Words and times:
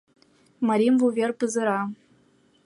Марим 0.67 0.95
вувер 0.99 1.31
пызыра 1.39 1.79